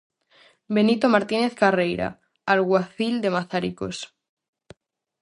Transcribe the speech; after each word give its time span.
Benito 0.75 1.05
Martínez 1.15 1.53
Carreira, 1.61 2.07
alguacil 2.53 3.13
de 3.23 3.29
Mazaricos. 3.35 3.97